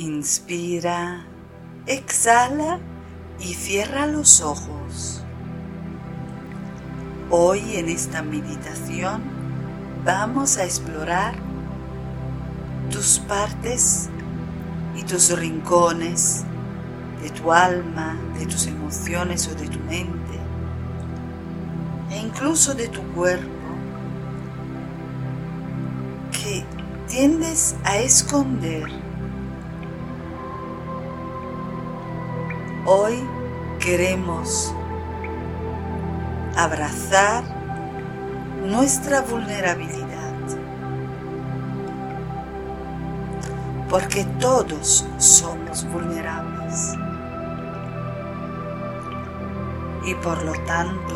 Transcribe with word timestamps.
Inspira, 0.00 1.26
exhala 1.86 2.78
y 3.38 3.52
cierra 3.52 4.06
los 4.06 4.40
ojos. 4.40 5.22
Hoy 7.28 7.76
en 7.76 7.90
esta 7.90 8.22
meditación 8.22 9.20
vamos 10.02 10.56
a 10.56 10.64
explorar 10.64 11.34
tus 12.90 13.18
partes 13.18 14.08
y 14.96 15.02
tus 15.02 15.38
rincones 15.38 16.44
de 17.22 17.28
tu 17.28 17.52
alma, 17.52 18.18
de 18.38 18.46
tus 18.46 18.68
emociones 18.68 19.48
o 19.48 19.54
de 19.54 19.68
tu 19.68 19.80
mente, 19.80 20.38
e 22.10 22.16
incluso 22.16 22.72
de 22.72 22.88
tu 22.88 23.02
cuerpo, 23.12 23.50
que 26.32 26.64
tiendes 27.06 27.76
a 27.84 27.98
esconder 27.98 28.99
Hoy 32.92 33.24
queremos 33.78 34.74
abrazar 36.56 37.44
nuestra 38.66 39.20
vulnerabilidad, 39.20 40.34
porque 43.88 44.24
todos 44.40 45.06
somos 45.18 45.86
vulnerables. 45.92 46.96
Y 50.04 50.12
por 50.16 50.42
lo 50.42 50.54
tanto 50.64 51.14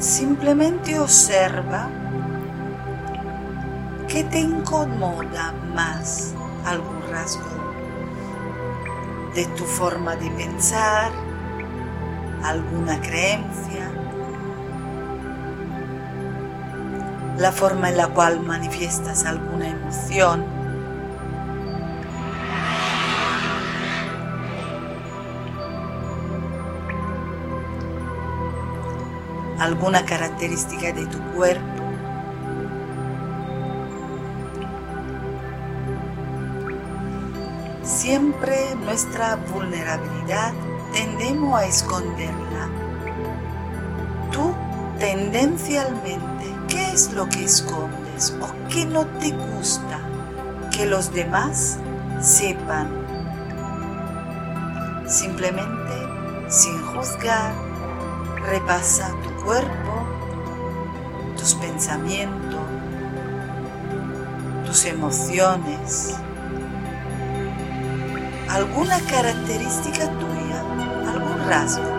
simplemente 0.00 0.98
observa 0.98 1.88
qué 4.08 4.24
te 4.24 4.40
incomoda 4.40 5.52
más 5.76 6.34
algún 6.64 7.00
rasgo 7.08 7.57
de 9.38 9.46
tu 9.54 9.64
forma 9.64 10.16
de 10.16 10.28
pensar, 10.32 11.12
alguna 12.42 13.00
creencia, 13.00 13.88
la 17.36 17.52
forma 17.52 17.88
en 17.90 17.98
la 17.98 18.08
cual 18.08 18.40
manifiestas 18.40 19.24
alguna 19.24 19.68
emoción. 19.68 20.44
alguna 29.60 30.04
característica 30.04 30.92
de 30.92 31.04
tu 31.06 31.18
cuerpo 31.34 31.77
Siempre 38.08 38.74
nuestra 38.74 39.36
vulnerabilidad 39.36 40.54
tendemos 40.94 41.60
a 41.60 41.66
esconderla. 41.66 42.70
Tú 44.32 44.54
tendencialmente, 44.98 46.46
¿qué 46.68 46.90
es 46.90 47.12
lo 47.12 47.28
que 47.28 47.44
escondes 47.44 48.34
o 48.40 48.48
qué 48.70 48.86
no 48.86 49.04
te 49.04 49.32
gusta 49.32 50.00
que 50.74 50.86
los 50.86 51.12
demás 51.12 51.80
sepan? 52.22 52.88
Simplemente, 55.06 56.48
sin 56.48 56.80
juzgar, 56.86 57.52
repasa 58.46 59.12
tu 59.22 59.44
cuerpo, 59.44 60.06
tus 61.36 61.54
pensamientos, 61.56 62.62
tus 64.64 64.86
emociones 64.86 66.18
alguna 68.48 68.98
característica 69.00 70.08
tuya, 70.18 70.60
algún 71.06 71.48
rasgo. 71.48 71.97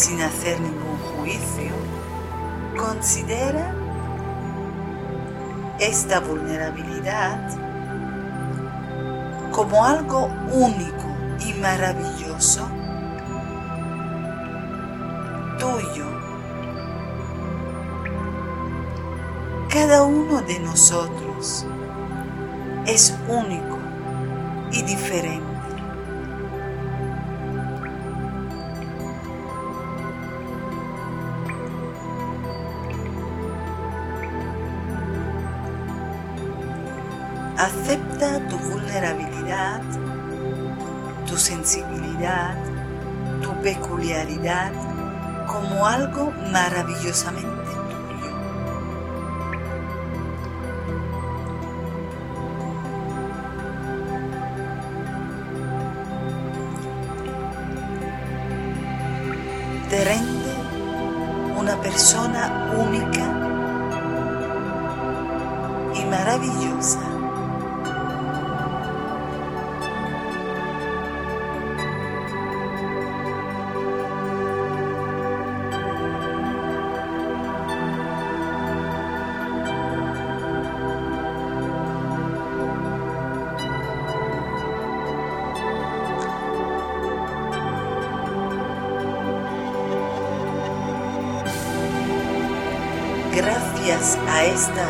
Sin 0.00 0.22
hacer 0.22 0.58
ningún 0.58 0.98
juicio, 0.98 1.74
considera 2.74 3.74
esta 5.78 6.20
vulnerabilidad 6.20 7.38
como 9.52 9.84
algo 9.84 10.30
único 10.52 11.06
y 11.46 11.52
maravilloso 11.60 12.66
tuyo. 15.58 16.06
Cada 19.68 20.04
uno 20.04 20.40
de 20.40 20.60
nosotros 20.60 21.66
es 22.86 23.14
único 23.28 23.78
y 24.72 24.80
diferente. 24.80 25.49
Acepta 37.60 38.40
tu 38.48 38.56
vulnerabilidad, 38.56 39.82
tu 41.26 41.36
sensibilidad, 41.36 42.56
tu 43.42 43.52
peculiaridad 43.60 44.72
como 45.46 45.86
algo 45.86 46.32
maravillosamente 46.50 47.52
tuyo. 47.52 48.32
Te 59.90 60.04
rende 60.04 60.54
una 61.58 61.78
persona 61.82 62.70
única 62.74 63.26
y 65.94 66.04
maravillosa. 66.06 67.09
A 94.00 94.44
esta 94.44 94.86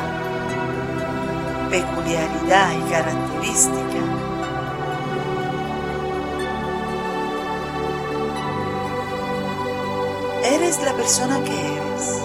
peculiaridad 1.69 2.71
y 2.79 2.91
característica, 2.91 3.99
eres 10.45 10.81
la 10.85 10.93
persona 10.93 11.43
que 11.43 11.77
eres. 11.77 12.23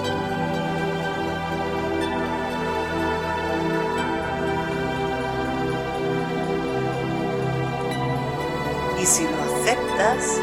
Y 9.02 9.06
si 9.08 9.24
lo 9.24 9.38
aceptas, 9.44 10.40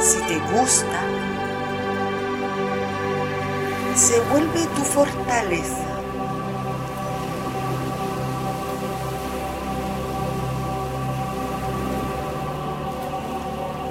si 0.00 0.18
te 0.22 0.38
gusta, 0.52 1.21
se 3.96 4.20
vuelve 4.30 4.66
tu 4.74 4.82
fortaleza. 4.82 5.86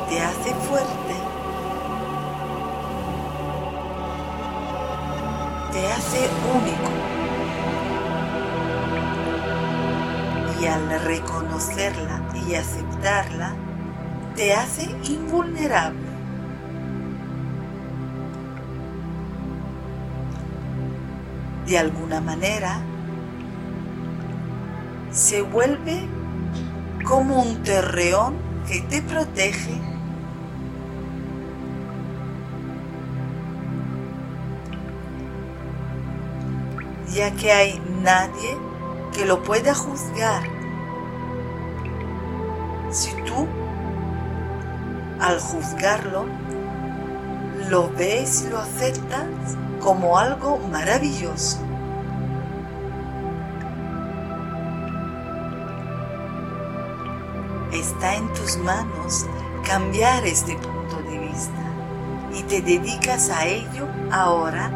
Te 0.09 0.21
hace 0.21 0.53
fuerte. 0.67 1.15
Te 5.71 5.87
hace 5.87 6.29
único. 6.55 6.91
Y 10.59 10.65
al 10.67 11.01
reconocerla 11.01 12.21
y 12.47 12.55
aceptarla, 12.55 13.53
te 14.35 14.53
hace 14.53 14.83
invulnerable. 15.03 16.10
De 21.71 21.77
alguna 21.77 22.19
manera, 22.19 22.81
se 25.09 25.41
vuelve 25.41 26.05
como 27.05 27.41
un 27.41 27.63
terreón 27.63 28.35
que 28.67 28.81
te 28.81 29.01
protege 29.01 29.79
ya 37.13 37.31
que 37.31 37.53
hay 37.53 37.81
nadie 38.03 38.57
que 39.13 39.25
lo 39.25 39.41
pueda 39.41 39.73
juzgar. 39.73 40.43
Si 42.91 43.13
tú, 43.23 43.47
al 45.21 45.39
juzgarlo, 45.39 46.25
lo 47.71 47.89
ves 47.89 48.43
y 48.45 48.49
lo 48.49 48.59
aceptas 48.59 49.55
como 49.79 50.19
algo 50.19 50.57
maravilloso. 50.69 51.57
Está 57.71 58.15
en 58.15 58.31
tus 58.33 58.57
manos 58.57 59.25
cambiar 59.65 60.25
este 60.25 60.57
punto 60.57 60.97
de 61.09 61.17
vista 61.17 61.63
y 62.37 62.43
te 62.43 62.61
dedicas 62.61 63.29
a 63.29 63.45
ello 63.45 63.87
ahora 64.11 64.69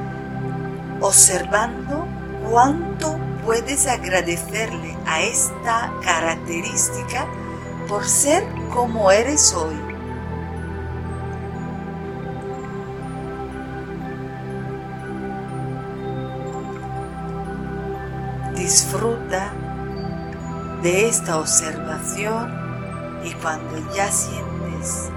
observando 1.02 2.08
cuánto 2.50 3.18
puedes 3.44 3.88
agradecerle 3.88 4.96
a 5.06 5.22
esta 5.22 5.92
característica 6.02 7.28
por 7.90 8.06
ser 8.08 8.46
como 8.74 9.12
eres 9.12 9.54
hoy. 9.54 9.95
Disfruta 18.56 19.54
de 20.82 21.08
esta 21.08 21.40
observación 21.40 22.54
y 23.24 23.32
cuando 23.34 23.78
ya 23.94 24.12
sientes 24.12 25.10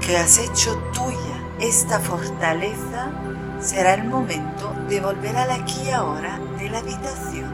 que 0.00 0.16
has 0.16 0.38
hecho 0.38 0.76
tuya 0.92 1.18
esta 1.60 1.98
fortaleza, 1.98 3.10
será 3.60 3.94
el 3.94 4.04
momento 4.04 4.74
de 4.88 5.00
volver 5.00 5.36
al 5.36 5.50
aquí 5.50 5.82
y 5.86 5.90
ahora 5.90 6.38
de 6.58 6.68
la 6.68 6.78
habitación. 6.78 7.53